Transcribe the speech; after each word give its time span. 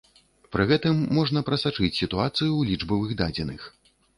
Пры 0.55 0.63
гэтым 0.71 1.03
можна 1.17 1.43
прасачыць 1.49 1.91
сітуацыю 1.99 2.49
ў 2.59 2.61
лічбавых 2.71 3.17
дадзеных. 3.21 3.61